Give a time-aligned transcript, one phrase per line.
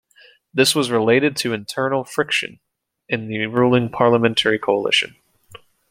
[0.51, 2.59] This was related to internal friction
[3.07, 5.15] in the ruling parliamentary coalition.